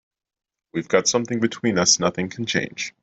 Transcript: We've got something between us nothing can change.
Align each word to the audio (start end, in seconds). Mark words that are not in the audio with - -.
We've 0.73 0.87
got 0.87 1.07
something 1.07 1.39
between 1.39 1.77
us 1.77 1.99
nothing 1.99 2.27
can 2.29 2.47
change. 2.47 2.95